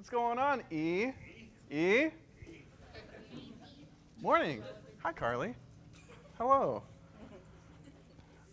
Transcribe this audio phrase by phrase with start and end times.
[0.00, 1.10] What's going on, E?
[1.70, 2.06] E?
[4.22, 4.62] Morning.
[5.02, 5.54] Hi, Carly.
[6.38, 6.82] Hello.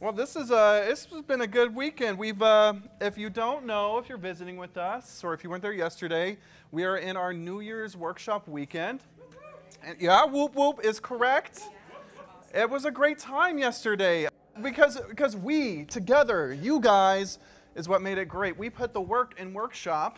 [0.02, 2.18] Well, this is uh, this has been a good weekend.
[2.18, 5.62] We've, uh, if you don't know, if you're visiting with us, or if you weren't
[5.62, 6.36] there yesterday,
[6.74, 9.00] we are in our New Year's workshop weekend.
[9.86, 11.62] And yeah, whoop whoop is correct.
[12.54, 14.28] It was a great time yesterday
[14.62, 17.40] because because we together, you guys,
[17.74, 18.58] is what made it great.
[18.58, 20.18] We put the work in workshop.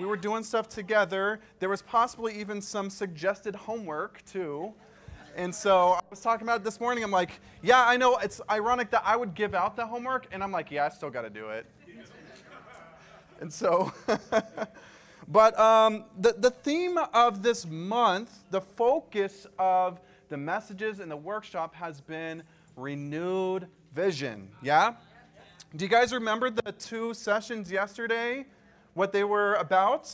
[0.00, 1.40] We were doing stuff together.
[1.58, 4.72] There was possibly even some suggested homework too.
[5.36, 7.04] And so I was talking about it this morning.
[7.04, 7.32] I'm like,
[7.62, 10.70] yeah, I know it's ironic that I would give out the homework, and I'm like,
[10.70, 11.66] yeah, I still got to do it.
[13.42, 13.92] and so,
[15.28, 21.16] but um, the, the theme of this month, the focus of the messages in the
[21.16, 22.42] workshop has been
[22.74, 24.48] renewed vision.
[24.62, 24.94] Yeah?
[25.76, 28.46] Do you guys remember the two sessions yesterday?
[28.94, 30.12] What they were about?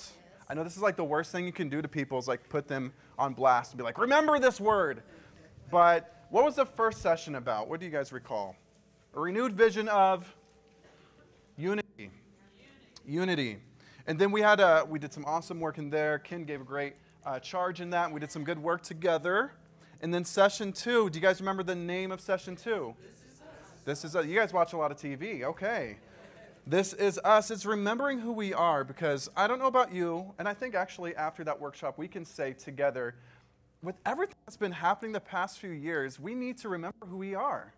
[0.49, 2.49] I know this is like the worst thing you can do to people is like
[2.49, 5.03] put them on blast and be like, remember this word.
[5.71, 7.69] But what was the first session about?
[7.69, 8.55] What do you guys recall?
[9.15, 10.33] A renewed vision of
[11.57, 12.11] unity.
[13.07, 13.59] Unity.
[14.07, 16.19] And then we had a, we did some awesome work in there.
[16.19, 18.13] Ken gave a great uh, charge in that.
[18.13, 19.53] We did some good work together.
[20.01, 21.11] And then session two.
[21.11, 22.95] Do you guys remember the name of session two?
[23.85, 24.27] This is us.
[24.27, 25.43] You guys watch a lot of TV.
[25.43, 25.97] Okay.
[26.69, 27.53] This is us.
[27.53, 31.15] It's remembering who we are because I don't know about you, and I think actually
[31.15, 33.15] after that workshop, we can say together,
[33.85, 37.37] with everything that's been happening the past few years, we need to remember who we
[37.37, 37.73] are.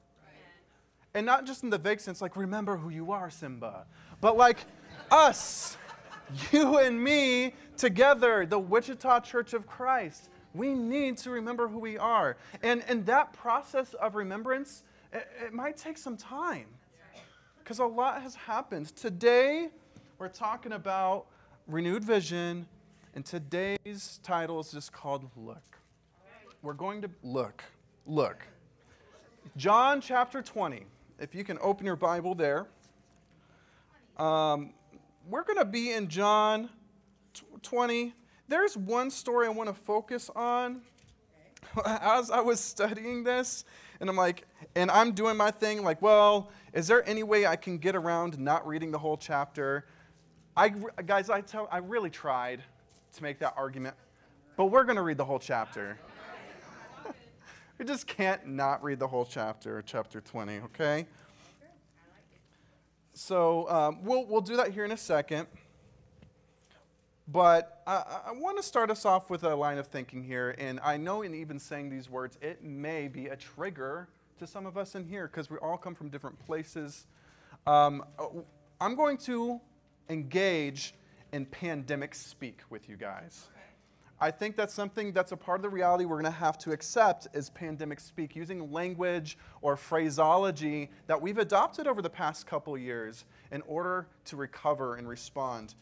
[1.12, 3.84] And not just in the vague sense, like, remember who you are, Simba,
[4.22, 4.64] but like
[5.10, 5.76] us,
[6.50, 10.30] you and me together, the Wichita Church of Christ.
[10.54, 12.38] We need to remember who we are.
[12.62, 16.68] And, and that process of remembrance, it, it might take some time
[17.68, 18.86] because a lot has happened.
[18.96, 19.68] Today,
[20.18, 21.26] we're talking about
[21.66, 22.66] renewed vision,
[23.14, 25.78] and today's title is just called Look.
[26.62, 27.62] We're going to look.
[28.06, 28.46] Look.
[29.58, 30.86] John chapter 20.
[31.18, 32.68] If you can open your Bible there.
[34.16, 34.72] Um,
[35.28, 36.70] we're going to be in John
[37.60, 38.14] 20.
[38.48, 40.80] There's one story I want to focus on.
[41.84, 43.64] As I was studying this,
[44.00, 47.56] and I'm like, and I'm doing my thing, like, well, is there any way I
[47.56, 49.86] can get around not reading the whole chapter?
[50.56, 50.70] I,
[51.06, 52.62] guys, I, tell, I really tried
[53.14, 53.96] to make that argument,
[54.56, 55.98] but we're going to read the whole chapter.
[57.78, 61.06] we just can't not read the whole chapter, chapter 20, okay?
[63.14, 65.48] So um, we'll, we'll do that here in a second.
[67.30, 70.54] But I, I want to start us off with a line of thinking here.
[70.58, 74.08] And I know in even saying these words, it may be a trigger
[74.38, 77.06] to some of us in here because we all come from different places.
[77.66, 78.02] Um,
[78.80, 79.60] I'm going to
[80.08, 80.94] engage
[81.32, 83.48] in pandemic speak with you guys.
[84.20, 86.72] I think that's something that's a part of the reality we're going to have to
[86.72, 92.76] accept is pandemic speak, using language or phraseology that we've adopted over the past couple
[92.76, 95.74] years in order to recover and respond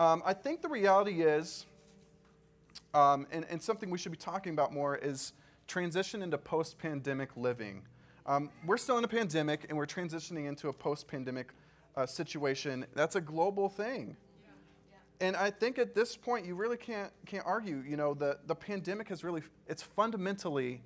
[0.00, 1.66] um, I think the reality is,
[2.94, 5.34] um, and, and, something we should be talking about more, is
[5.66, 7.82] transition into post pandemic living.
[8.24, 11.52] Um, we're still in a pandemic and we're transitioning into a post pandemic
[11.96, 12.86] uh, situation.
[12.94, 14.16] That's a global thing.
[15.20, 17.84] And I think at this point, you really can't, can't argue.
[17.86, 20.80] You know, the, the pandemic has really, it's fundamentally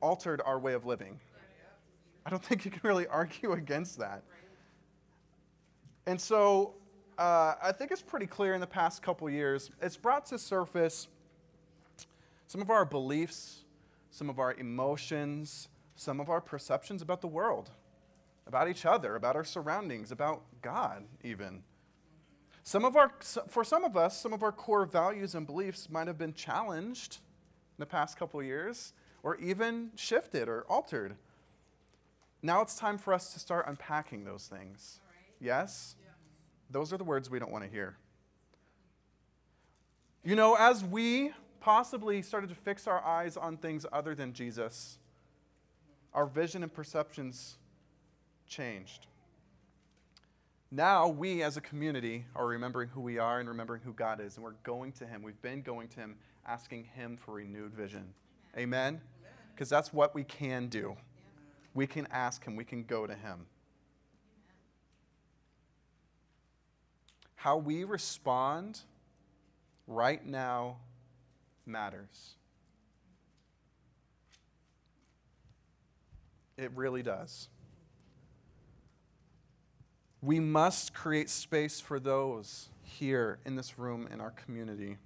[0.00, 1.18] altered our way of living.
[2.24, 4.22] I don't think you can really argue against that.
[6.06, 6.74] And so
[7.22, 11.06] uh, I think it's pretty clear in the past couple years, it's brought to surface
[12.48, 13.60] some of our beliefs,
[14.10, 17.70] some of our emotions, some of our perceptions about the world,
[18.48, 21.62] about each other, about our surroundings, about God, even.
[22.64, 23.12] Some of our,
[23.46, 27.18] for some of us, some of our core values and beliefs might have been challenged
[27.78, 31.14] in the past couple years, or even shifted or altered.
[32.42, 34.98] Now it's time for us to start unpacking those things.
[35.40, 35.94] Yes?
[36.72, 37.96] Those are the words we don't want to hear.
[40.24, 44.98] You know, as we possibly started to fix our eyes on things other than Jesus,
[46.14, 47.58] our vision and perceptions
[48.46, 49.06] changed.
[50.70, 54.36] Now, we as a community are remembering who we are and remembering who God is,
[54.36, 55.22] and we're going to Him.
[55.22, 56.16] We've been going to Him,
[56.46, 58.14] asking Him for renewed vision.
[58.56, 59.00] Amen?
[59.54, 60.96] Because that's what we can do.
[61.74, 63.46] We can ask Him, we can go to Him.
[67.42, 68.78] How we respond
[69.88, 70.76] right now
[71.66, 72.36] matters.
[76.56, 77.48] It really does.
[80.20, 84.98] We must create space for those here in this room in our community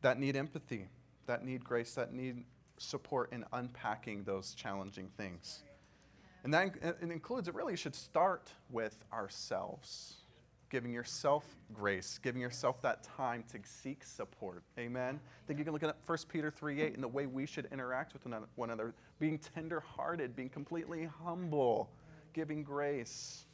[0.00, 0.88] that need empathy,
[1.26, 2.44] that need grace, that need
[2.78, 5.64] support in unpacking those challenging things.
[6.44, 10.16] And that it includes, it really should start with ourselves,
[10.68, 14.62] giving yourself grace, giving yourself that time to seek support.
[14.78, 15.18] Amen.
[15.24, 17.66] I think you can look at 1 Peter 3 8 and the way we should
[17.72, 18.26] interact with
[18.56, 21.88] one another, being tenderhearted, being completely humble,
[22.34, 23.46] giving grace.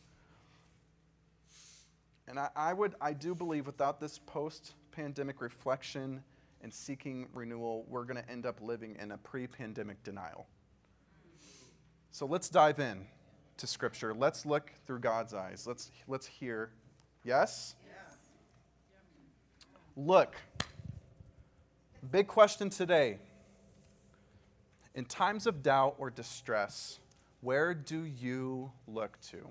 [2.27, 6.25] And I, I would, I do believe without this post pandemic reflection
[6.61, 10.47] and seeking renewal, we're going to end up living in a pre pandemic denial.
[12.13, 13.07] So let's dive in
[13.59, 14.15] to Scripture.
[14.15, 15.67] Let's look through God's eyes.
[15.67, 16.71] Let's, let's hear.
[17.25, 17.75] Yes?
[19.97, 20.35] Look.
[22.11, 23.19] Big question today.
[24.95, 26.99] In times of doubt or distress,
[27.43, 29.49] where do you look to?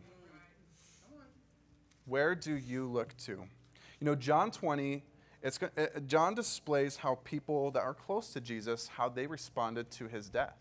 [2.06, 3.32] Where do you look to?
[3.32, 5.04] You know, John 20
[5.42, 10.08] it's, uh, John displays how people that are close to Jesus, how they responded to
[10.08, 10.58] his death.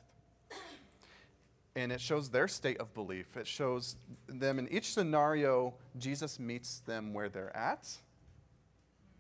[1.79, 3.37] And it shows their state of belief.
[3.37, 3.95] It shows
[4.27, 7.89] them in each scenario, Jesus meets them where they're at,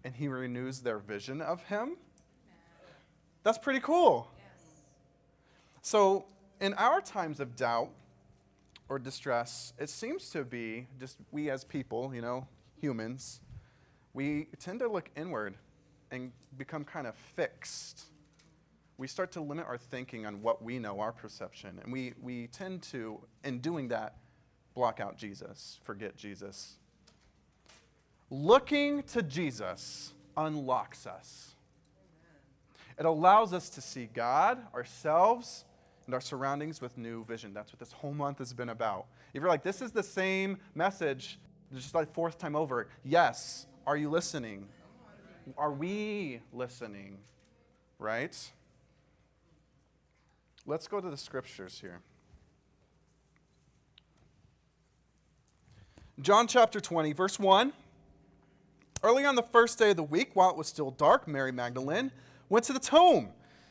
[0.03, 1.97] and he renews their vision of him.
[3.45, 4.29] That's pretty cool.
[5.83, 6.25] So,
[6.61, 7.91] in our times of doubt
[8.89, 12.49] or distress, it seems to be just we as people, you know,
[12.81, 13.41] humans,
[14.15, 15.55] we tend to look inward
[16.11, 18.07] and become kind of fixed.
[18.99, 21.79] We start to limit our thinking on what we know, our perception.
[21.83, 24.17] And we, we tend to, in doing that,
[24.75, 26.75] block out Jesus, forget Jesus.
[28.29, 31.55] Looking to Jesus unlocks us.
[32.99, 35.65] It allows us to see God, ourselves,
[36.07, 37.55] and our surroundings with new vision.
[37.55, 39.07] That's what this whole month has been about.
[39.33, 41.39] If you're like, this is the same message,
[41.73, 44.67] just like fourth time over, yes, are you listening?
[45.57, 47.19] Are we listening?
[47.99, 48.37] Right?
[50.69, 52.01] Let's go to the scriptures here.
[56.21, 57.73] John chapter 20, verse 1.
[59.03, 62.13] Early on the first day of the week, while it was still dark, Mary Magdalene
[62.51, 63.31] went to the tomb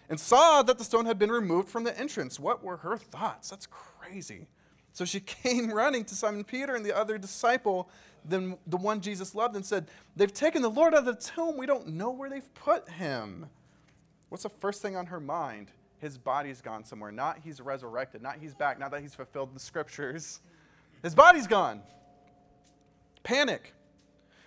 [0.10, 2.40] and saw that the stone had been removed from the entrance.
[2.40, 3.52] What were her thoughts?
[3.52, 4.48] That's crazy.
[4.92, 7.92] So she came running to Simon Peter and the other disciple
[8.28, 9.86] than the one Jesus loved and said,
[10.16, 11.58] They've taken the Lord out of the tomb.
[11.58, 13.46] We don't know where they've put him.
[14.30, 15.70] What's the first thing on her mind?
[16.00, 17.12] His body's gone somewhere.
[17.12, 20.42] Not he's resurrected, not he's back, not that he's fulfilled the scriptures.
[21.04, 21.82] His body's gone.
[23.24, 23.74] Panic.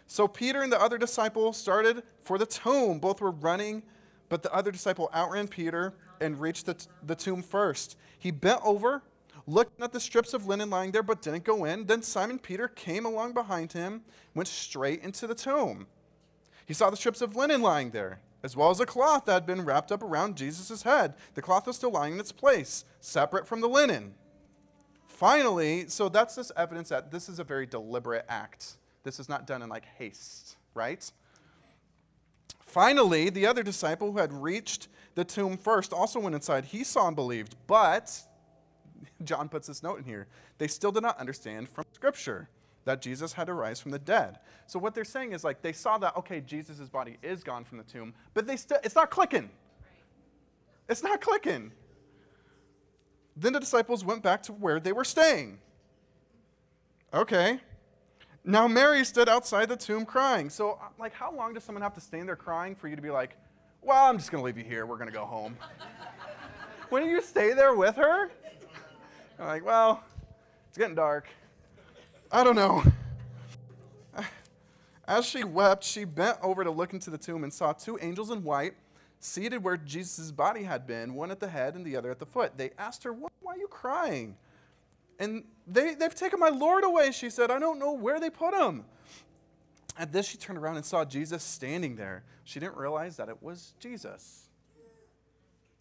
[0.07, 2.99] So Peter and the other disciple started for the tomb.
[2.99, 3.85] Both were running,
[4.29, 7.97] but the other disciple outran Peter and reached the, t- the tomb first.
[8.19, 9.03] He bent over
[9.47, 11.87] looking at the strips of linen lying there, but didn't go in.
[11.87, 14.03] Then Simon Peter came along behind him,
[14.35, 15.87] went straight into the tomb.
[16.67, 19.47] He saw the strips of linen lying there, as well as a cloth that had
[19.47, 21.15] been wrapped up around Jesus' head.
[21.35, 24.15] The cloth was still lying in its place, separate from the linen.
[25.07, 28.77] Finally, so that's this evidence that this is a very deliberate act.
[29.03, 31.11] This is not done in like haste, right?
[32.61, 36.67] Finally, the other disciple who had reached the tomb first also went inside.
[36.67, 38.23] He saw and believed, but
[39.25, 40.27] John puts this note in here.
[40.59, 42.49] They still did not understand from Scripture
[42.85, 44.39] that Jesus had to rise from the dead.
[44.67, 47.79] So what they're saying is like they saw that okay, Jesus' body is gone from
[47.79, 49.51] the tomb, but they still it's not clicking.
[50.89, 51.73] It's not clicking.
[53.37, 55.59] Then the disciples went back to where they were staying.
[57.13, 57.61] Okay.
[58.45, 60.51] Now Mary stood outside the tomb crying.
[60.51, 63.03] So uh, like how long does someone have to stand there crying for you to
[63.03, 63.37] be like,
[63.83, 64.87] "Well, I'm just going to leave you here.
[64.87, 65.57] We're going to go home."
[66.91, 68.31] when you stay there with her,
[69.39, 70.03] like, well,
[70.69, 71.29] it's getting dark.
[72.33, 72.85] I don't know.
[75.09, 78.31] As she wept, she bent over to look into the tomb and saw two angels
[78.31, 78.75] in white
[79.19, 82.27] seated where Jesus' body had been, one at the head and the other at the
[82.27, 82.57] foot.
[82.57, 84.37] They asked her, Why are you crying?
[85.19, 87.51] And they, they've taken my Lord away, she said.
[87.51, 88.85] I don't know where they put him.
[89.99, 92.23] At this, she turned around and saw Jesus standing there.
[92.45, 94.49] She didn't realize that it was Jesus.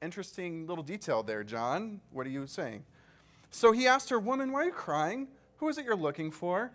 [0.02, 2.02] Interesting little detail there, John.
[2.12, 2.84] What are you saying?
[3.52, 5.28] So he asked her, Woman, why are you crying?
[5.60, 6.72] Who is it you're looking for?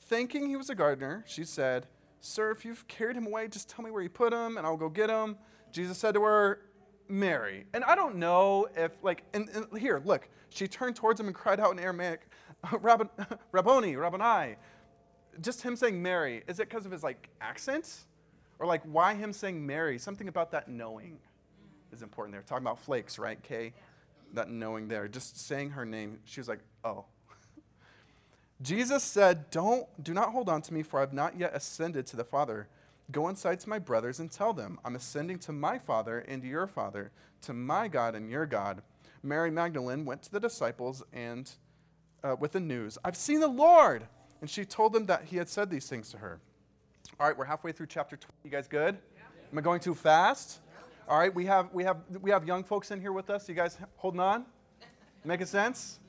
[0.00, 1.86] Thinking he was a gardener, she said,
[2.20, 4.76] Sir, if you've carried him away, just tell me where you put him, and I'll
[4.76, 5.36] go get him.
[5.72, 6.60] Jesus said to her,
[7.08, 7.66] Mary.
[7.72, 11.34] And I don't know if, like, and, and here, look, she turned towards him and
[11.34, 12.28] cried out in Aramaic,
[13.52, 14.56] Rabboni, Rabboni.
[15.40, 18.06] Just him saying Mary, is it because of his, like, accent?
[18.58, 19.98] Or, like, why him saying Mary?
[19.98, 21.18] Something about that knowing
[21.92, 22.42] is important there.
[22.42, 23.72] Talking about flakes, right, Kay?
[24.34, 27.04] that knowing there, just saying her name, she was like, oh.
[28.62, 32.06] Jesus said, Don't, Do not hold on to me, for I have not yet ascended
[32.06, 32.68] to the Father.
[33.12, 36.48] Go inside to my brothers and tell them, I'm ascending to my Father and to
[36.48, 38.82] your Father, to my God and your God.
[39.22, 41.50] Mary Magdalene went to the disciples and
[42.24, 44.06] uh, with the news, I've seen the Lord.
[44.40, 46.40] And she told them that he had said these things to her.
[47.18, 48.34] All right, we're halfway through chapter 20.
[48.44, 48.98] You guys good?
[49.14, 49.22] Yeah.
[49.50, 50.60] Am I going too fast?
[50.66, 51.12] Yeah.
[51.12, 53.48] All right, we have, we, have, we have young folks in here with us.
[53.48, 54.44] You guys holding on?
[55.24, 56.00] Making sense?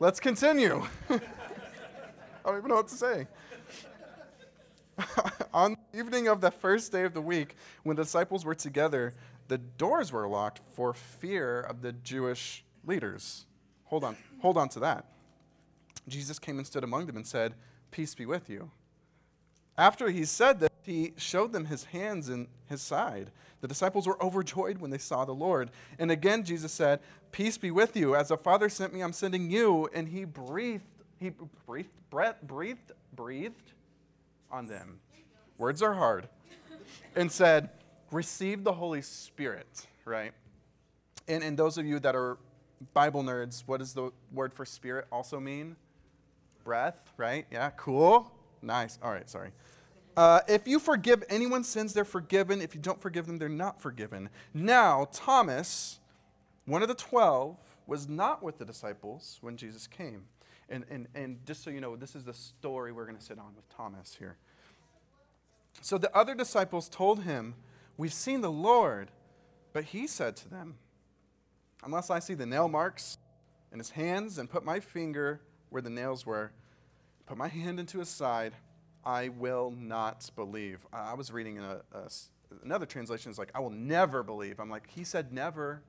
[0.00, 0.84] Let's continue.
[1.10, 1.20] I
[2.44, 3.26] don't even know what to say.
[5.52, 9.14] On the evening of the first day of the week, when the disciples were together,
[9.48, 13.46] the doors were locked for fear of the Jewish leaders.
[13.86, 15.06] Hold on, hold on to that.
[16.06, 17.54] Jesus came and stood among them and said,
[17.90, 18.70] Peace be with you.
[19.78, 23.30] After he said that, he showed them his hands and his side.
[23.60, 25.70] The disciples were overjoyed when they saw the Lord.
[25.98, 28.16] And again, Jesus said, Peace be with you.
[28.16, 29.88] As the Father sent me, I'm sending you.
[29.94, 30.84] And he breathed,
[31.20, 31.30] he
[31.66, 33.72] breathed, breathed, breathed, breathed
[34.50, 34.98] on them.
[35.58, 36.28] Words are hard.
[37.14, 37.70] And said,
[38.10, 40.32] Receive the Holy Spirit, right?
[41.28, 42.38] And, and those of you that are
[42.94, 45.76] Bible nerds, what does the word for spirit also mean?
[46.64, 47.46] Breath, right?
[47.50, 48.32] Yeah, cool.
[48.62, 48.98] Nice.
[49.02, 49.50] All right, sorry.
[50.16, 52.60] Uh, if you forgive anyone's sins, they're forgiven.
[52.60, 54.30] If you don't forgive them, they're not forgiven.
[54.52, 56.00] Now, Thomas,
[56.64, 60.24] one of the twelve, was not with the disciples when Jesus came.
[60.68, 63.38] And, and, and just so you know, this is the story we're going to sit
[63.38, 64.36] on with Thomas here.
[65.80, 67.54] So the other disciples told him,
[67.96, 69.10] We've seen the Lord.
[69.72, 70.76] But he said to them,
[71.84, 73.18] Unless I see the nail marks
[73.72, 76.50] in his hands and put my finger where the nails were,
[77.28, 78.54] put my hand into his side,
[79.04, 80.86] I will not believe.
[80.92, 82.08] I was reading in a, a,
[82.64, 84.58] another translation is like, I will never believe.
[84.58, 85.82] I'm like, he said never.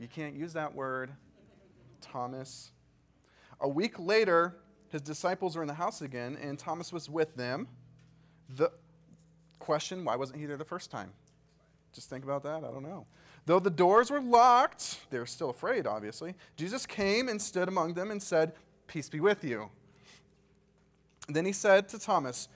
[0.00, 1.12] You can't use that word.
[2.00, 2.72] Thomas.
[3.60, 4.56] A week later,
[4.88, 7.68] his disciples were in the house again, and Thomas was with them.
[8.56, 8.72] The
[9.60, 11.12] question, why wasn't he there the first time?
[11.92, 12.64] Just think about that.
[12.64, 13.06] I don't know.
[13.46, 16.34] Though the doors were locked, they were still afraid, obviously.
[16.56, 18.52] Jesus came and stood among them and said,
[18.88, 19.70] Peace be with you.
[21.28, 22.48] Then he said to Thomas,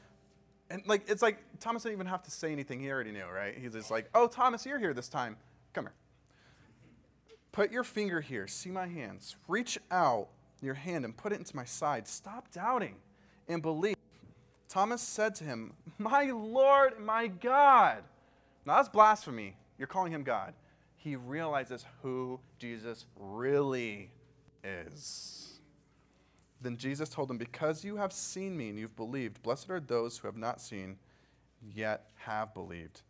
[0.70, 2.80] and like it's like Thomas didn't even have to say anything.
[2.80, 3.56] He already knew, right?
[3.56, 5.36] He's just like, "Oh, Thomas, you're here this time.
[5.72, 5.94] Come here.
[7.52, 8.46] Put your finger here.
[8.46, 9.36] See my hands.
[9.48, 10.28] Reach out
[10.60, 12.06] your hand and put it into my side.
[12.06, 12.96] Stop doubting
[13.48, 13.96] and believe."
[14.68, 18.04] Thomas said to him, "My Lord, my God."
[18.66, 19.56] Now that's blasphemy.
[19.78, 20.52] You're calling him God.
[20.96, 24.10] He realizes who Jesus really
[24.62, 25.47] is.
[26.60, 30.18] Then Jesus told them, Because you have seen me and you've believed, blessed are those
[30.18, 30.98] who have not seen,
[31.74, 33.02] yet have believed.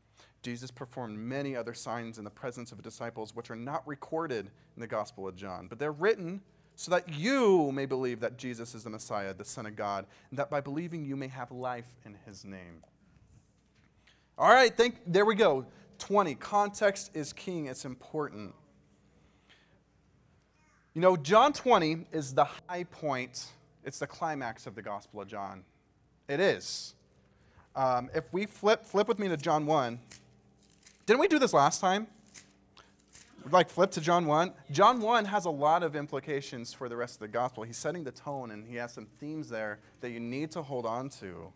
[0.43, 4.51] Jesus performed many other signs in the presence of the disciples, which are not recorded
[4.77, 6.41] in the Gospel of John, but they're written
[6.77, 10.39] so that you may believe that Jesus is the Messiah, the Son of God, and
[10.39, 12.85] that by believing you may have life in his name.
[14.39, 15.67] All right, think, there we go.
[15.99, 16.37] 20.
[16.37, 18.55] Context is king, it's important.
[20.95, 23.47] You know, John 20 is the high point,
[23.85, 25.65] it's the climax of the Gospel of John.
[26.29, 26.95] It is.
[27.77, 29.99] Um, if we flip, flip with me to John 1,
[31.07, 32.07] didn't we do this last time?
[33.51, 34.53] Like flip to John 1.
[34.71, 37.63] John 1 has a lot of implications for the rest of the gospel.
[37.63, 40.85] He's setting the tone and he has some themes there that you need to hold
[40.85, 41.53] on to.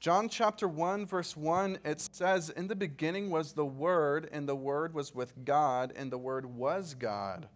[0.00, 4.54] John chapter 1, verse 1, it says, In the beginning was the Word, and the
[4.54, 7.48] Word was with God, and the Word was God.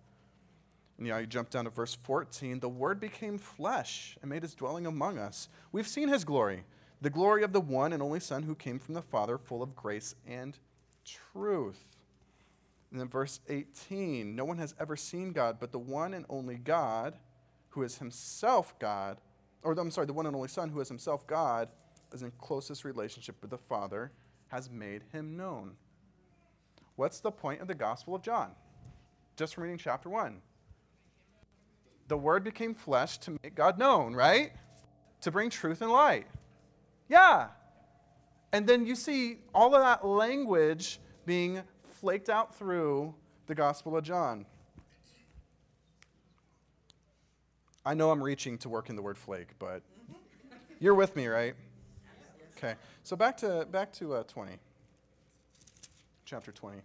[1.03, 2.61] And know, you jump down to verse 14.
[2.61, 5.49] The Word became flesh and made his dwelling among us.
[5.73, 6.63] We've seen his glory,
[7.01, 9.75] the glory of the one and only Son who came from the Father, full of
[9.75, 10.57] grace and
[11.05, 11.97] truth.
[12.93, 16.55] And then verse 18 No one has ever seen God, but the one and only
[16.55, 17.19] God,
[17.71, 19.21] who is himself God,
[19.65, 21.69] or I'm sorry, the one and only Son, who is himself God,
[22.13, 24.13] is in closest relationship with the Father,
[24.51, 25.73] has made him known.
[26.95, 28.53] What's the point of the Gospel of John?
[29.35, 30.41] Just from reading chapter 1
[32.13, 34.53] the Word became flesh to make God known, right?
[35.23, 36.27] To bring truth and light.
[37.09, 37.49] Yeah.
[38.53, 43.15] And then you see all of that language being flaked out through
[43.47, 44.45] the Gospel of John.
[47.87, 49.81] I know I'm reaching to work in the word flake, but
[50.81, 51.55] you're with me, right?
[52.59, 52.75] Okay.
[53.05, 54.53] So back to back to uh, 20.
[56.27, 56.77] Chapter 20.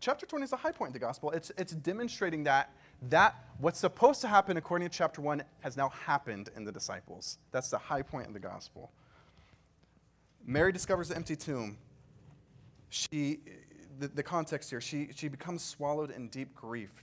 [0.00, 1.30] Chapter 20 is the high point of the gospel.
[1.30, 2.70] It's, it's demonstrating that
[3.02, 7.38] that what's supposed to happen according to chapter 1 has now happened in the disciples.
[7.52, 8.90] That's the high point of the gospel.
[10.44, 11.78] Mary discovers the empty tomb.
[12.88, 13.40] She
[13.98, 17.02] the, the context here, she, she becomes swallowed in deep grief.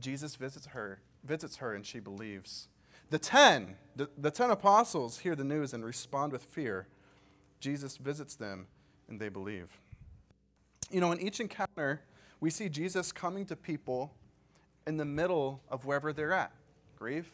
[0.00, 2.68] Jesus visits her, visits her, and she believes.
[3.10, 6.86] The ten, the, the ten apostles hear the news and respond with fear.
[7.60, 8.66] Jesus visits them,
[9.08, 9.80] and they believe.
[10.90, 12.02] You know, in each encounter,
[12.40, 14.12] we see Jesus coming to people
[14.88, 16.50] in the middle of wherever they're at
[16.98, 17.30] grief,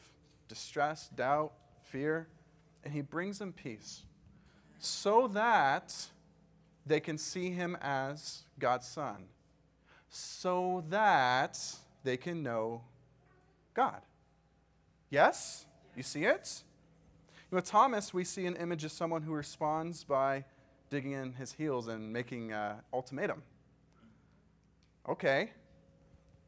[0.49, 1.53] distress, doubt,
[1.85, 2.27] fear,
[2.83, 4.03] and he brings them peace
[4.79, 5.95] so that
[6.85, 9.29] they can see him as God's Son,
[10.11, 11.59] so that
[12.03, 12.83] they can know
[13.73, 14.03] God.
[15.09, 15.65] Yes?
[15.97, 16.63] You see it?
[17.51, 20.45] With Thomas, we see an image of someone who responds by
[20.91, 23.43] digging in his heels and making an ultimatum.
[25.09, 25.53] Okay.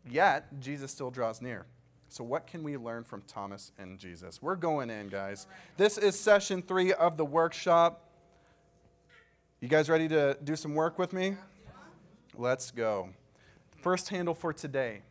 [0.08, 1.66] Yet, Jesus still draws near.
[2.08, 4.40] So, what can we learn from Thomas and Jesus?
[4.40, 5.46] We're going in, guys.
[5.76, 8.02] This is session three of the workshop.
[9.60, 11.36] You guys ready to do some work with me?
[12.36, 13.08] Let's go.
[13.82, 15.02] First handle for today.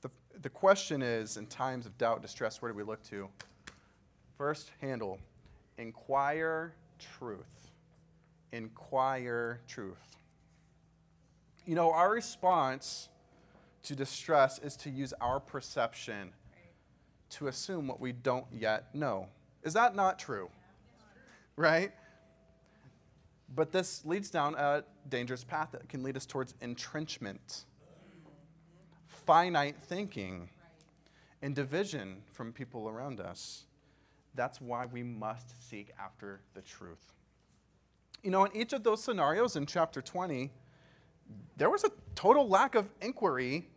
[0.00, 0.10] The,
[0.40, 3.28] the question is in times of doubt, distress, where do we look to?
[4.36, 5.18] First handle
[5.78, 7.70] inquire truth.
[8.52, 10.19] Inquire truth.
[11.66, 13.08] You know, our response
[13.84, 16.32] to distress is to use our perception
[17.30, 19.28] to assume what we don't yet know.
[19.62, 20.50] Is that not true?
[21.56, 21.92] Right?
[23.54, 27.64] But this leads down a dangerous path that can lead us towards entrenchment,
[29.06, 30.48] finite thinking,
[31.42, 33.64] and division from people around us.
[34.34, 37.12] That's why we must seek after the truth.
[38.22, 40.50] You know, in each of those scenarios in chapter 20,
[41.56, 43.68] there was a total lack of inquiry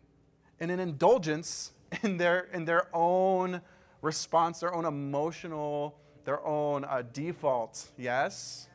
[0.59, 1.71] and an indulgence
[2.03, 3.61] in their, in their own
[4.01, 7.91] response, their own emotional, their own uh, default.
[7.97, 8.67] Yes?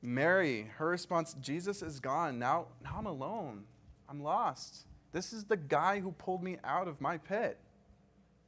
[0.00, 2.38] Mary, her response Jesus is gone.
[2.38, 3.64] Now, now I'm alone.
[4.08, 4.86] I'm lost.
[5.12, 7.58] This is the guy who pulled me out of my pit,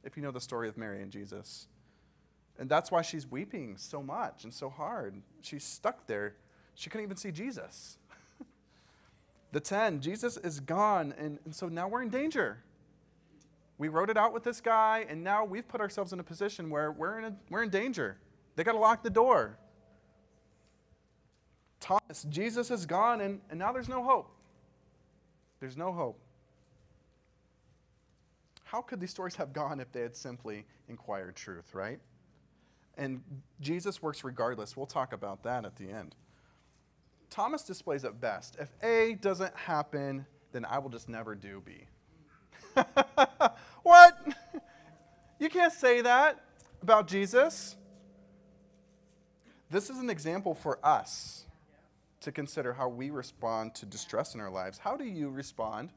[0.03, 1.67] if you know the story of Mary and Jesus.
[2.57, 5.21] And that's why she's weeping so much and so hard.
[5.41, 6.35] She's stuck there.
[6.75, 7.97] She couldn't even see Jesus.
[9.51, 12.63] The 10, Jesus is gone, and, and so now we're in danger.
[13.77, 16.69] We wrote it out with this guy, and now we've put ourselves in a position
[16.69, 18.17] where we're in, a, we're in danger.
[18.55, 19.57] They got to lock the door.
[21.79, 24.31] Thomas, Jesus is gone, and, and now there's no hope.
[25.59, 26.19] There's no hope.
[28.63, 31.99] How could these stories have gone if they had simply inquired truth, right?
[32.97, 33.21] And
[33.59, 34.77] Jesus works regardless.
[34.77, 36.15] We'll talk about that at the end.
[37.31, 38.57] Thomas displays it best.
[38.59, 41.85] If A doesn't happen, then I will just never do B.
[43.83, 44.17] what?
[45.39, 46.43] You can't say that
[46.83, 47.77] about Jesus.
[49.69, 51.45] This is an example for us
[52.19, 54.77] to consider how we respond to distress in our lives.
[54.77, 55.91] How do you respond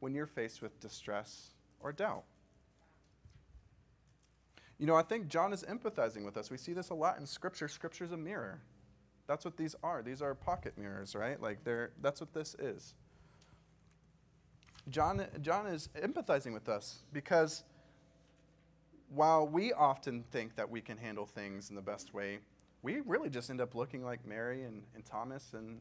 [0.00, 1.48] when you're faced with distress
[1.80, 2.24] or doubt?
[4.78, 6.50] You know, I think John is empathizing with us.
[6.50, 7.68] We see this a lot in Scripture.
[7.68, 8.60] Scripture's a mirror.
[9.26, 10.02] That's what these are.
[10.02, 11.40] These are pocket mirrors, right?
[11.40, 12.94] Like they're that's what this is.
[14.90, 17.64] John, John is empathizing with us because
[19.08, 22.40] while we often think that we can handle things in the best way,
[22.82, 25.80] we really just end up looking like Mary and, and Thomas and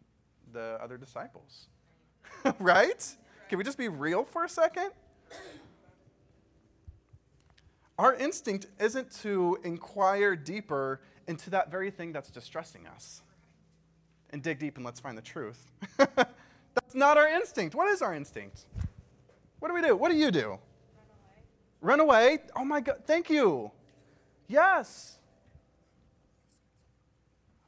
[0.54, 1.68] the other disciples.
[2.60, 3.06] right?
[3.50, 4.92] Can we just be real for a second?
[8.00, 13.22] Our instinct isn't to inquire deeper into that very thing that's distressing us
[14.34, 15.72] and dig deep and let's find the truth.
[15.98, 17.76] that's not our instinct.
[17.76, 18.66] What is our instinct?
[19.60, 19.96] What do we do?
[19.96, 20.58] What do you do?
[21.80, 22.00] Run away.
[22.00, 22.40] Run away?
[22.56, 23.72] Oh my God, thank you.
[24.48, 25.20] Yes.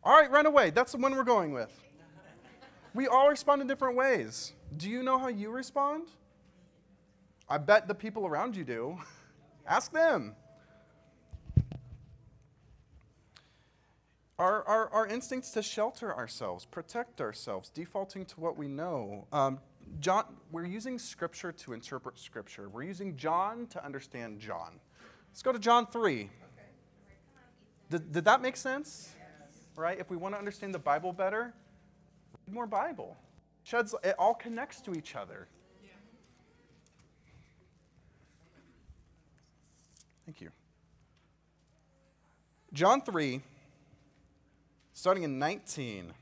[0.04, 0.72] All right, run away.
[0.72, 1.72] That's the one we're going with.
[2.94, 4.54] We all respond in different ways.
[4.78, 6.08] Do you know how you respond?
[7.48, 8.98] I bet the people around you do.
[9.68, 10.36] Ask them.
[14.38, 19.28] Our, our, our instincts to shelter ourselves, protect ourselves, defaulting to what we know.
[19.32, 19.60] Um,
[20.02, 22.68] John, we're using Scripture to interpret Scripture.
[22.68, 24.80] We're using John to understand John.
[25.30, 26.30] Let's go to John 3.
[27.90, 29.10] Did, did that make sense?
[29.78, 30.00] Right?
[30.00, 31.54] If we want to understand the Bible better,
[32.46, 33.16] read more Bible.
[33.64, 35.48] Sheds, it all connects to each other.
[40.26, 40.50] Thank you.
[42.74, 43.42] John 3,
[44.96, 46.14] starting in 19.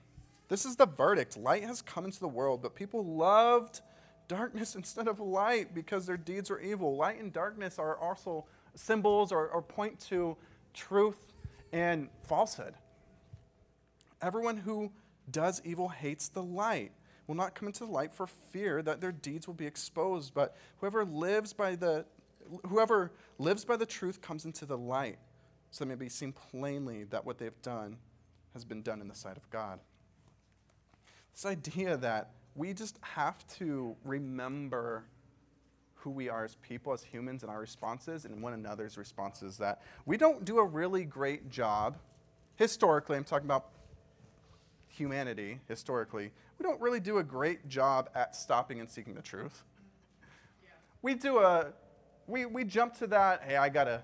[0.49, 1.37] This is the verdict.
[1.37, 3.81] Light has come into the world, but people loved
[4.27, 6.97] darkness instead of light because their deeds were evil.
[6.97, 10.35] Light and darkness are also symbols or, or point to
[10.73, 11.33] truth
[11.71, 12.73] and falsehood.
[14.21, 14.91] Everyone who
[15.29, 16.91] does evil hates the light,
[17.27, 20.33] will not come into the light for fear that their deeds will be exposed.
[20.33, 22.05] But whoever lives by the
[22.67, 25.17] whoever lives by the truth comes into the light,
[25.71, 27.97] so it may be seen plainly that what they've done
[28.53, 29.79] has been done in the sight of God.
[31.33, 35.05] This idea that we just have to remember
[35.95, 39.57] who we are as people, as humans, and our responses, and one another's responses.
[39.57, 41.97] That we don't do a really great job,
[42.55, 43.69] historically, I'm talking about
[44.87, 49.63] humanity, historically, we don't really do a great job at stopping and seeking the truth.
[51.01, 51.73] We do a,
[52.27, 54.03] we, we jump to that, hey, I gotta,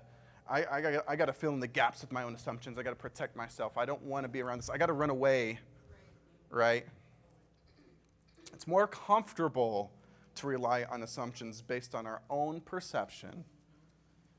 [0.50, 2.78] I, I, I gotta fill in the gaps with my own assumptions.
[2.78, 3.78] I gotta protect myself.
[3.78, 4.68] I don't wanna be around this.
[4.68, 5.60] I gotta run away,
[6.50, 6.84] right?
[8.52, 9.92] It's more comfortable
[10.34, 13.44] to rely on assumptions based on our own perception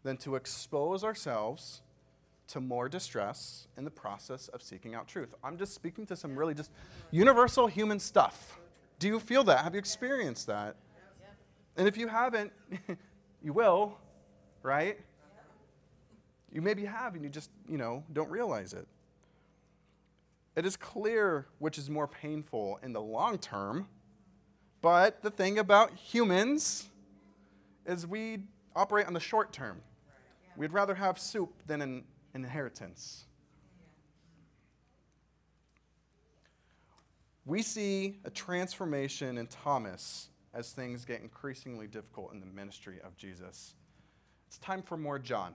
[0.03, 1.81] than to expose ourselves
[2.47, 5.33] to more distress in the process of seeking out truth.
[5.41, 6.71] I'm just speaking to some really just
[7.11, 8.59] universal human stuff.
[8.99, 9.63] Do you feel that?
[9.63, 10.75] Have you experienced that?
[11.77, 12.51] And if you haven't,
[13.41, 13.97] you will,
[14.61, 14.99] right?
[16.51, 18.87] You maybe have and you just, you know, don't realize it.
[20.55, 23.87] It is clear which is more painful in the long term
[24.81, 26.89] but the thing about humans
[27.85, 28.39] is we
[28.75, 29.81] operate on the short term.
[30.57, 33.25] We'd rather have soup than an inheritance.
[37.45, 43.15] We see a transformation in Thomas as things get increasingly difficult in the ministry of
[43.17, 43.73] Jesus.
[44.47, 45.53] It's time for more John.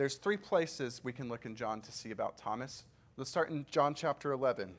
[0.00, 2.84] There's three places we can look in John to see about Thomas.
[3.18, 4.72] Let's start in John chapter 11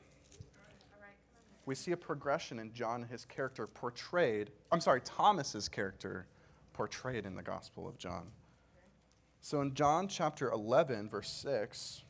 [1.64, 6.26] we see a progression in John, his character portrayed, I'm sorry, Thomas's character
[6.72, 8.32] portrayed in the Gospel of John.
[9.40, 12.02] So in John chapter 11, verse 6,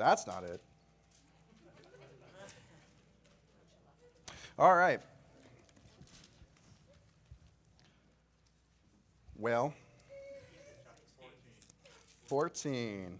[0.00, 0.62] That's not it.
[4.58, 4.98] All right.
[9.38, 9.74] Well,
[12.28, 13.18] 14.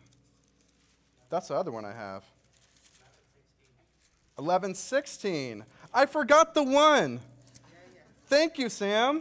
[1.29, 2.25] That's the other one I have.
[4.39, 5.63] 11, 16.
[5.93, 7.21] I forgot the one.
[8.25, 9.21] Thank you, Sam.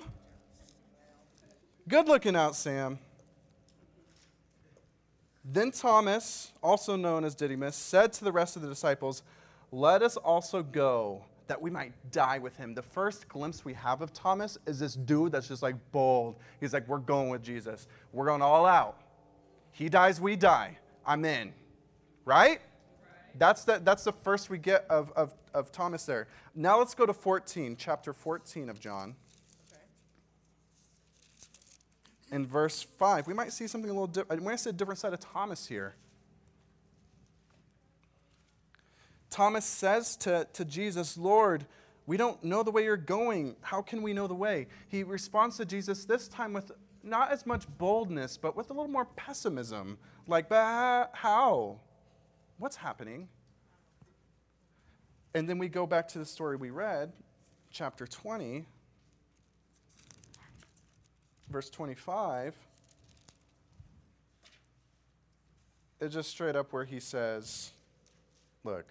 [1.90, 3.00] Good looking out, Sam.
[5.52, 9.24] Then Thomas, also known as Didymus, said to the rest of the disciples,
[9.72, 12.76] Let us also go that we might die with him.
[12.76, 16.36] The first glimpse we have of Thomas is this dude that's just like bold.
[16.60, 17.88] He's like, We're going with Jesus.
[18.14, 19.02] We're going all out.
[19.72, 20.78] He dies, we die.
[21.06, 21.54] I'm in.
[22.26, 22.62] Right?
[23.36, 26.28] That's the, that's the first we get of, of, of Thomas there.
[26.54, 29.16] Now let's go to 14, chapter 14 of John.
[32.32, 34.44] In verse 5, we might see something a little different.
[34.44, 35.96] Might see a different side of Thomas here.
[39.30, 41.66] Thomas says to, to Jesus, Lord,
[42.06, 43.56] we don't know the way you're going.
[43.62, 44.68] How can we know the way?
[44.88, 46.72] He responds to Jesus this time with
[47.04, 49.98] not as much boldness, but with a little more pessimism.
[50.28, 51.80] Like, but how?
[52.58, 53.30] What's happening?
[55.34, 57.14] And then we go back to the story we read,
[57.70, 58.66] chapter 20,
[61.50, 62.56] verse 25.
[66.02, 67.72] It's just straight up where he says,
[68.64, 68.86] Look,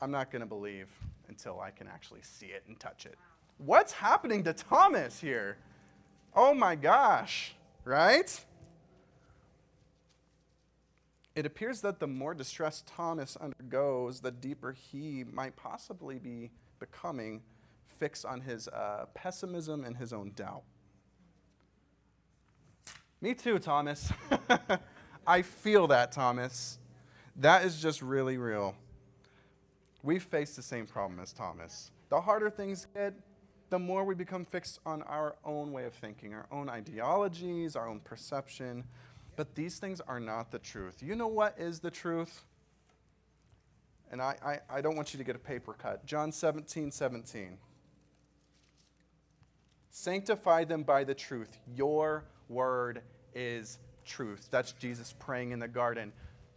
[0.00, 0.88] I'm not going to believe
[1.28, 3.16] until I can actually see it and touch it.
[3.58, 5.56] What's happening to Thomas here?
[6.34, 8.44] Oh my gosh, right?
[11.34, 17.42] It appears that the more distress Thomas undergoes, the deeper he might possibly be becoming
[17.98, 20.62] fixed on his uh, pessimism and his own doubt.
[23.20, 24.12] Me too, Thomas.
[25.26, 26.78] I feel that, Thomas.
[27.36, 28.76] That is just really real
[30.06, 31.90] we face the same problem as Thomas.
[32.08, 33.12] The harder things get,
[33.70, 37.88] the more we become fixed on our own way of thinking, our own ideologies, our
[37.88, 38.84] own perception.
[39.34, 41.02] But these things are not the truth.
[41.02, 42.44] You know what is the truth?
[44.12, 46.06] And I, I, I don't want you to get a paper cut.
[46.06, 47.58] John 17, 17.
[50.06, 51.58] Sanctify them by the truth.
[51.74, 53.02] Your word
[53.34, 54.46] is truth.
[54.52, 56.12] That's Jesus praying in the garden.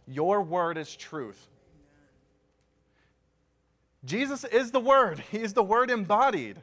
[0.06, 1.48] Your word is truth.
[4.04, 6.58] Jesus is the Word, He is the Word embodied.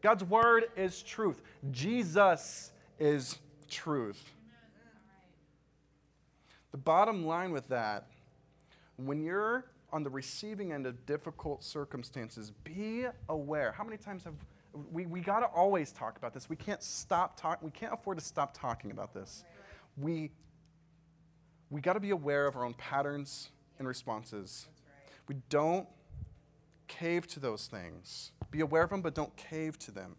[0.00, 1.42] God's Word is truth.
[1.70, 4.32] Jesus is truth.
[6.70, 8.06] The bottom line with that,
[8.96, 13.72] when you're on the receiving end of difficult circumstances, be aware.
[13.72, 14.32] How many times have
[14.92, 16.48] we, we got to always talk about this?
[16.48, 17.64] We can't stop talking.
[17.64, 19.44] We can't afford to stop talking about this.
[19.96, 20.30] We,
[21.70, 24.66] we got to be aware of our own patterns and responses.
[25.28, 25.86] We don't
[26.88, 28.32] cave to those things.
[28.50, 30.16] Be aware of them, but don't cave to them.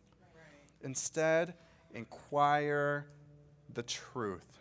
[0.84, 1.54] Instead,
[1.94, 3.08] inquire
[3.74, 4.60] the truth.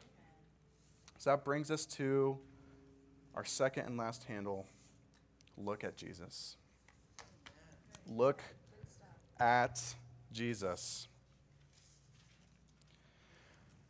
[1.19, 2.39] So that brings us to
[3.35, 4.67] our second and last handle
[5.57, 6.57] look at Jesus.
[8.09, 8.43] Look
[9.45, 9.79] at
[10.33, 11.07] Jesus.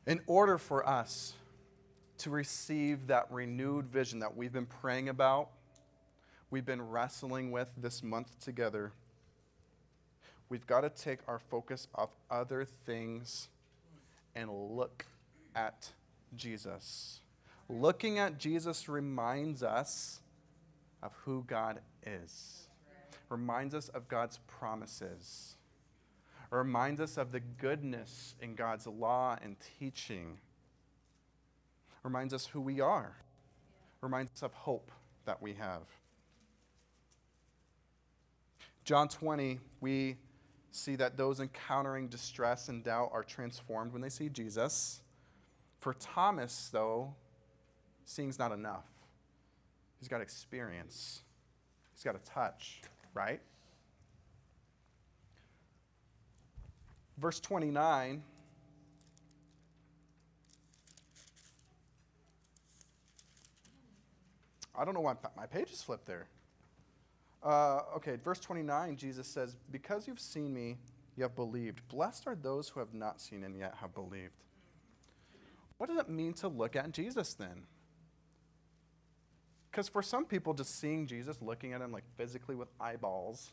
[0.04, 1.34] In order for us
[2.18, 5.50] to receive that renewed vision that we've been praying about,
[6.50, 8.90] we've been wrestling with this month together,
[10.48, 13.48] we've got to take our focus off other things
[14.34, 15.06] and look
[15.54, 15.90] at
[16.34, 17.20] Jesus.
[17.68, 20.18] Looking at Jesus reminds us
[21.00, 22.63] of who God is,
[23.34, 25.56] reminds us of God's promises,
[26.50, 30.38] reminds us of the goodness in God's law and teaching,
[32.04, 33.16] reminds us who we are,
[34.00, 34.92] reminds us of hope
[35.24, 35.82] that we have.
[38.84, 40.16] John 20, we
[40.70, 45.00] see that those encountering distress and doubt are transformed when they see Jesus.
[45.80, 47.14] For Thomas, though,
[48.04, 48.86] seeing's not enough.
[49.98, 51.22] He's got experience,
[51.94, 52.82] he's got a touch,
[53.14, 53.40] right?
[57.18, 58.22] Verse 29.
[64.76, 66.26] I don't know why my page is flipped there.
[67.42, 70.78] Uh, okay, verse 29, Jesus says, Because you've seen me,
[71.16, 71.86] you have believed.
[71.88, 74.32] Blessed are those who have not seen and yet have believed.
[75.78, 77.66] What does it mean to look at Jesus then?
[79.74, 83.50] Because for some people, just seeing Jesus, looking at him like physically with eyeballs,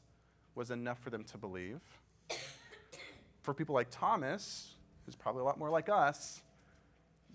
[0.53, 1.79] was enough for them to believe.
[3.41, 6.43] For people like Thomas, who's probably a lot more like us,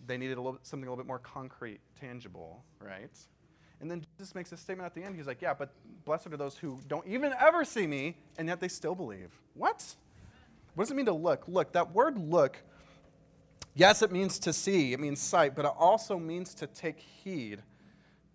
[0.07, 3.11] they needed a little, something a little bit more concrete, tangible, right?
[3.81, 5.17] And then Jesus makes a statement at the end.
[5.17, 5.71] He's like, Yeah, but
[6.05, 9.33] blessed are those who don't even ever see me, and yet they still believe.
[9.55, 9.85] What?
[10.77, 11.49] What does it mean to look?
[11.49, 12.59] Look, that word look,
[13.75, 17.63] yes, it means to see, it means sight, but it also means to take heed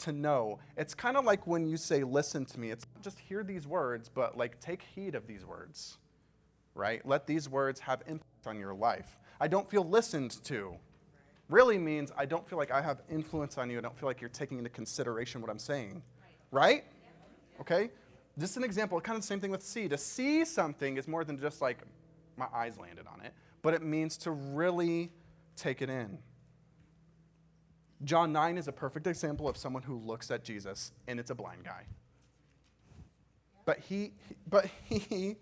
[0.01, 0.59] to know.
[0.77, 2.71] It's kind of like when you say, listen to me.
[2.71, 5.97] It's not just hear these words, but like take heed of these words,
[6.75, 7.05] right?
[7.05, 9.17] Let these words have impact on your life.
[9.39, 10.75] I don't feel listened to
[11.49, 13.77] really means I don't feel like I have influence on you.
[13.77, 16.01] I don't feel like you're taking into consideration what I'm saying,
[16.51, 16.83] right?
[17.59, 17.91] Okay?
[18.39, 19.87] Just an example, kind of the same thing with see.
[19.89, 21.79] To see something is more than just like
[22.37, 25.11] my eyes landed on it, but it means to really
[25.55, 26.17] take it in.
[28.03, 31.35] John 9 is a perfect example of someone who looks at Jesus and it's a
[31.35, 31.83] blind guy.
[33.65, 34.13] But he,
[34.49, 35.37] but he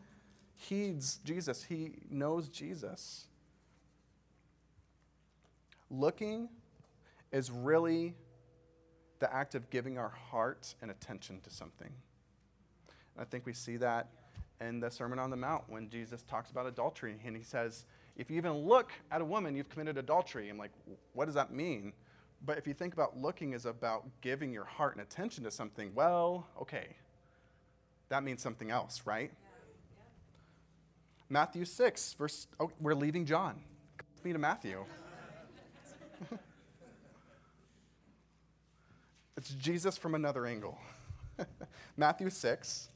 [0.55, 1.63] heeds Jesus.
[1.63, 3.27] He knows Jesus.
[5.89, 6.49] Looking
[7.31, 8.13] is really
[9.19, 11.91] the act of giving our heart and attention to something.
[13.17, 14.07] I think we see that
[14.61, 17.85] in the Sermon on the Mount when Jesus talks about adultery and he says,
[18.17, 20.49] if you even look at a woman, you've committed adultery.
[20.49, 20.71] I'm like,
[21.13, 21.93] what does that mean?
[22.45, 25.91] But if you think about looking is about giving your heart and attention to something,
[25.93, 26.95] well, okay,
[28.09, 29.31] that means something else, right?
[29.31, 29.49] Yeah.
[29.93, 30.03] Yeah.
[31.29, 33.59] Matthew 6, verse, oh, we're leaving John.
[33.97, 34.83] Let's me to Matthew.
[39.37, 40.77] it's Jesus from another angle.
[41.97, 42.89] Matthew 6,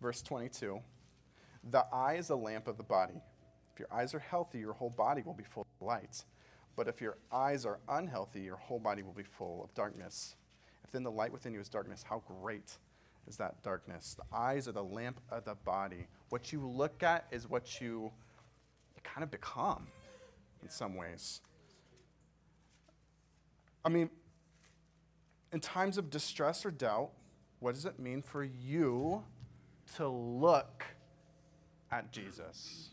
[0.00, 0.80] verse 22.
[1.70, 3.20] The eye is a lamp of the body.
[3.72, 6.24] If your eyes are healthy, your whole body will be full of light.
[6.76, 10.36] But if your eyes are unhealthy, your whole body will be full of darkness.
[10.84, 12.76] If then the light within you is darkness, how great
[13.26, 14.14] is that darkness?
[14.14, 16.06] The eyes are the lamp of the body.
[16.28, 18.12] What you look at is what you,
[18.94, 19.86] you kind of become
[20.62, 21.40] in some ways.
[23.84, 24.10] I mean,
[25.52, 27.10] in times of distress or doubt,
[27.60, 29.22] what does it mean for you
[29.96, 30.84] to look
[31.90, 32.90] at Jesus?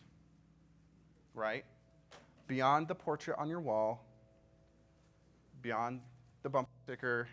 [1.36, 1.66] Right?
[2.48, 4.06] Beyond the portrait on your wall,
[5.62, 6.02] beyond
[6.44, 7.28] the bumper sticker.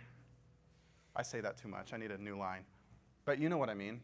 [1.16, 1.92] I say that too much.
[1.92, 2.64] I need a new line.
[3.24, 4.00] But you know what I mean.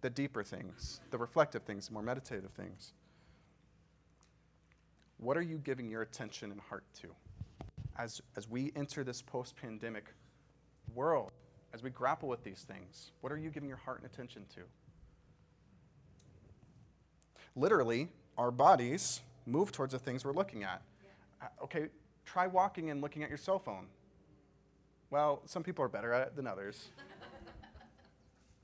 [0.00, 2.92] The deeper things, the reflective things, the more meditative things.
[5.18, 7.08] What are you giving your attention and heart to?
[7.98, 10.06] As, as we enter this post pandemic
[10.94, 11.32] world,
[11.74, 14.62] as we grapple with these things, what are you giving your heart and attention to?
[17.54, 18.08] Literally,
[18.38, 20.82] our bodies move towards the things we're looking at.
[21.40, 21.88] Uh, okay,
[22.24, 23.86] try walking and looking at your cell phone.
[25.10, 26.88] Well, some people are better at it than others.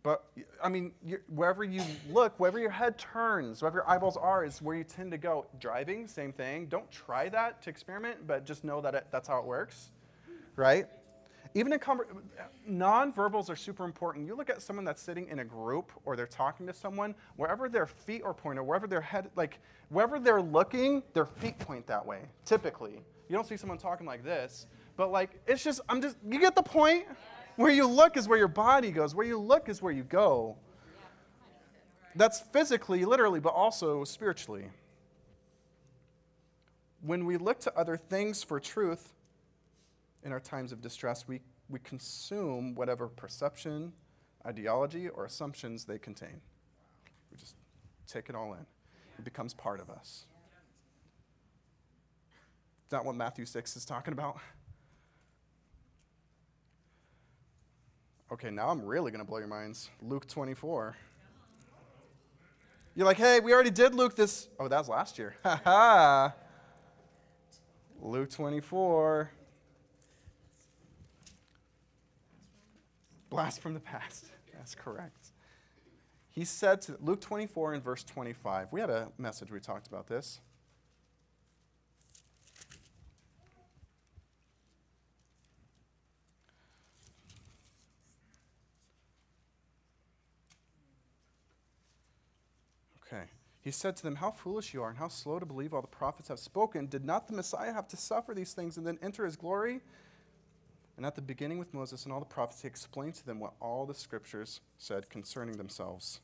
[0.02, 0.24] But
[0.62, 0.92] I mean,
[1.34, 5.10] wherever you look, wherever your head turns, wherever your eyeballs are, is where you tend
[5.10, 5.46] to go.
[5.58, 6.66] Driving, same thing.
[6.66, 9.90] Don't try that to experiment, but just know that it, that's how it works,
[10.54, 10.86] right?
[11.54, 12.06] Even in conver-
[12.66, 14.26] non-verbals are super important.
[14.26, 17.68] You look at someone that's sitting in a group or they're talking to someone, wherever
[17.68, 22.04] their feet are pointed, wherever their head, like wherever they're looking, their feet point that
[22.04, 22.20] way.
[22.44, 26.38] Typically, you don't see someone talking like this, but like it's just I'm just you
[26.40, 27.06] get the point.
[27.56, 29.14] Where you look is where your body goes.
[29.14, 30.56] Where you look is where you go.
[32.14, 34.66] That's physically, literally, but also spiritually.
[37.00, 39.14] When we look to other things for truth
[40.26, 43.92] in our times of distress, we, we consume whatever perception,
[44.44, 46.40] ideology, or assumptions they contain.
[47.30, 47.54] We just
[48.08, 48.66] take it all in,
[49.18, 50.26] it becomes part of us.
[52.84, 54.38] Is that what Matthew 6 is talking about?
[58.32, 59.90] Okay, now I'm really going to blow your minds.
[60.02, 60.96] Luke 24.
[62.96, 64.48] You're like, hey, we already did Luke this.
[64.58, 65.36] Oh, that was last year.
[65.44, 66.34] Ha ha.
[68.00, 69.30] Luke 24.
[73.30, 74.26] Blast from the past.
[74.54, 75.32] That's correct.
[76.30, 78.68] He said to Luke 24 and verse 25.
[78.70, 80.40] We had a message we talked about this.
[93.06, 93.24] Okay.
[93.62, 95.86] He said to them, How foolish you are, and how slow to believe all the
[95.86, 96.86] prophets have spoken.
[96.86, 99.80] Did not the Messiah have to suffer these things and then enter his glory?
[100.96, 103.52] And at the beginning with Moses and all the prophets, he explained to them what
[103.60, 106.20] all the scriptures said concerning themselves.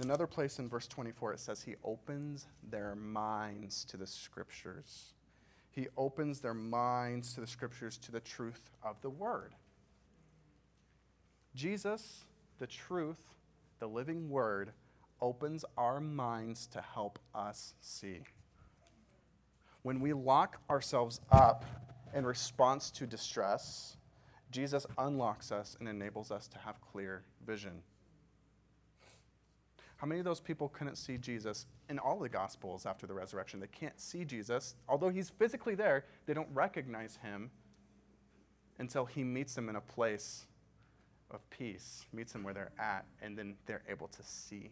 [0.00, 5.12] Another place in verse 24, it says, He opens their minds to the scriptures.
[5.70, 9.52] He opens their minds to the scriptures, to the truth of the word.
[11.54, 12.24] Jesus,
[12.58, 13.18] the truth,
[13.78, 14.72] the living word,
[15.20, 18.20] opens our minds to help us see.
[19.82, 21.64] When we lock ourselves up
[22.14, 23.96] in response to distress,
[24.50, 27.82] Jesus unlocks us and enables us to have clear vision.
[29.96, 33.58] How many of those people couldn't see Jesus in all the Gospels after the resurrection?
[33.58, 34.74] They can't see Jesus.
[34.88, 37.50] Although he's physically there, they don't recognize him
[38.78, 40.46] until he meets them in a place
[41.30, 44.70] of peace, meets them where they're at, and then they're able to see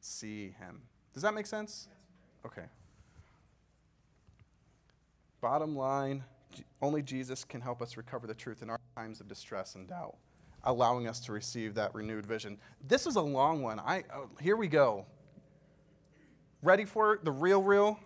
[0.00, 0.80] see him.
[1.12, 1.88] Does that make sense?
[2.46, 2.66] Okay.
[5.40, 6.22] Bottom line,
[6.82, 10.16] only Jesus can help us recover the truth in our times of distress and doubt,
[10.64, 12.58] allowing us to receive that renewed vision.
[12.86, 13.78] This is a long one.
[13.80, 15.06] I oh, here we go.
[16.62, 17.98] Ready for the real real?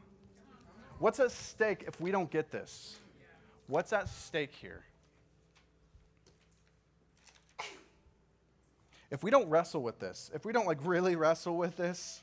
[0.98, 2.96] What's at stake if we don't get this?
[3.66, 4.84] What's at stake here?
[9.12, 12.22] if we don't wrestle with this, if we don't like really wrestle with this,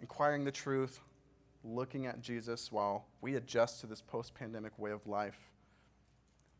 [0.00, 0.98] inquiring the truth,
[1.62, 5.51] looking at Jesus while we adjust to this post pandemic way of life,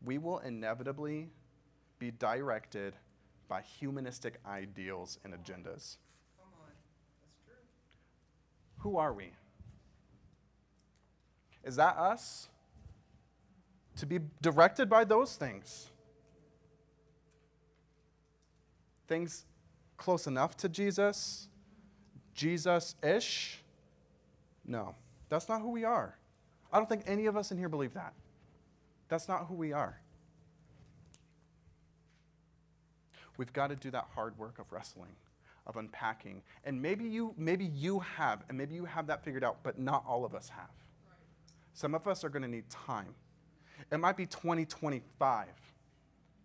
[0.03, 1.29] we will inevitably
[1.99, 2.95] be directed
[3.47, 5.97] by humanistic ideals and agendas.
[8.79, 9.31] Who are we?
[11.63, 12.49] Is that us?
[13.97, 15.89] To be directed by those things.
[19.07, 19.45] Things
[19.95, 21.47] close enough to Jesus,
[22.33, 23.63] Jesus ish.
[24.65, 24.95] No,
[25.29, 26.17] that's not who we are.
[26.71, 28.13] I don't think any of us in here believe that.
[29.13, 29.99] That's not who we are.
[33.37, 35.11] We've got to do that hard work of wrestling,
[35.67, 36.41] of unpacking.
[36.63, 40.03] And maybe you, maybe you have, and maybe you have that figured out, but not
[40.07, 40.71] all of us have.
[41.75, 43.13] Some of us are going to need time.
[43.91, 45.45] It might be 2025.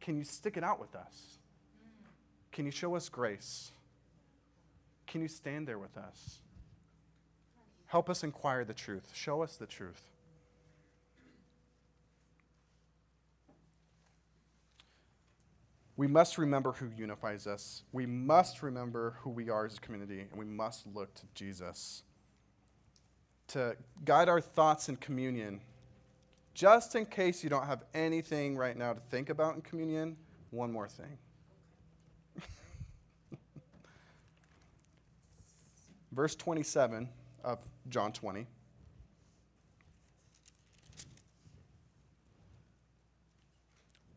[0.02, 1.38] Can you stick it out with us?
[2.52, 3.72] Can you show us grace?
[5.06, 6.40] Can you stand there with us?
[7.86, 9.10] Help us inquire the truth.
[9.14, 10.17] Show us the truth.
[15.98, 17.82] We must remember who unifies us.
[17.90, 22.04] We must remember who we are as a community, and we must look to Jesus
[23.48, 25.60] to guide our thoughts in communion.
[26.54, 30.16] Just in case you don't have anything right now to think about in communion,
[30.50, 31.18] one more thing.
[36.12, 37.08] verse 27
[37.42, 38.46] of John 20.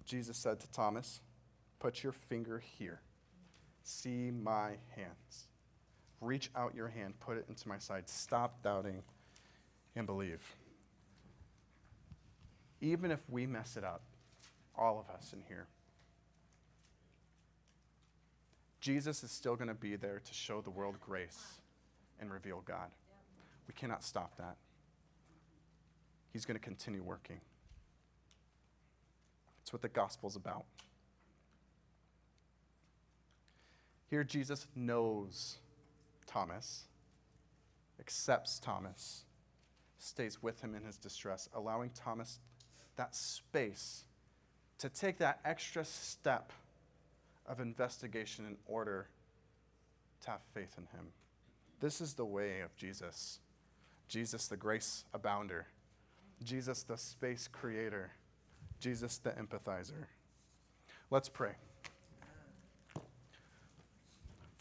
[0.05, 1.21] Jesus said to Thomas,
[1.81, 3.01] Put your finger here.
[3.81, 5.47] See my hands.
[6.21, 8.07] Reach out your hand, put it into my side.
[8.07, 9.01] Stop doubting
[9.95, 10.43] and believe.
[12.81, 14.03] Even if we mess it up,
[14.77, 15.65] all of us in here.
[18.79, 21.61] Jesus is still going to be there to show the world grace
[22.19, 22.91] and reveal God.
[23.67, 24.57] We cannot stop that.
[26.31, 27.41] He's going to continue working.
[29.63, 30.65] It's what the gospel's about.
[34.11, 35.57] Here, Jesus knows
[36.27, 36.83] Thomas,
[37.97, 39.23] accepts Thomas,
[39.99, 42.39] stays with him in his distress, allowing Thomas
[42.97, 44.03] that space
[44.79, 46.51] to take that extra step
[47.45, 49.07] of investigation in order
[50.25, 51.07] to have faith in him.
[51.79, 53.39] This is the way of Jesus.
[54.09, 55.63] Jesus, the grace abounder.
[56.43, 58.11] Jesus, the space creator.
[58.81, 60.07] Jesus, the empathizer.
[61.09, 61.53] Let's pray.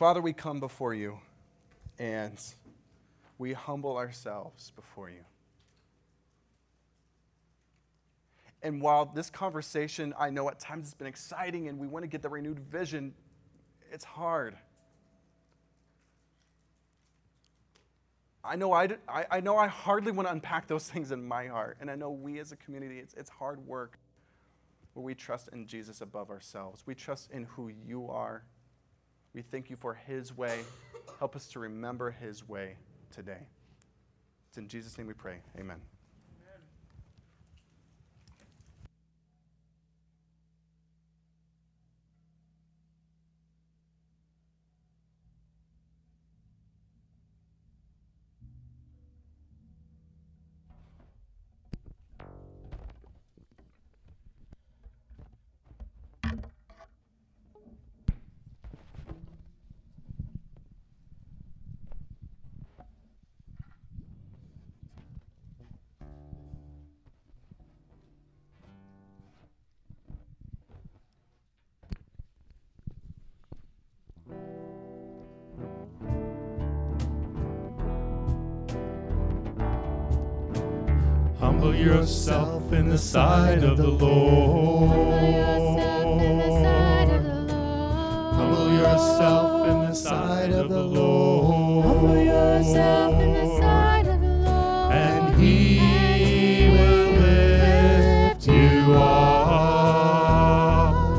[0.00, 1.18] Father, we come before you
[1.98, 2.38] and
[3.36, 5.20] we humble ourselves before you.
[8.62, 12.06] And while this conversation, I know at times it's been exciting and we want to
[12.06, 13.12] get the renewed vision,
[13.92, 14.56] it's hard.
[18.42, 21.48] I know I, I, I, know I hardly want to unpack those things in my
[21.48, 21.76] heart.
[21.78, 23.98] And I know we as a community, it's, it's hard work
[24.94, 26.84] where we trust in Jesus above ourselves.
[26.86, 28.44] We trust in who you are.
[29.34, 30.60] We thank you for his way.
[31.18, 32.76] Help us to remember his way
[33.10, 33.46] today.
[34.48, 35.42] It's in Jesus' name we pray.
[35.58, 35.80] Amen.
[81.80, 85.59] Yourself in the sight of the Lord.